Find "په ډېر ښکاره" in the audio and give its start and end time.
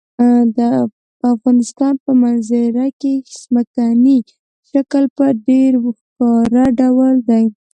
5.17-6.65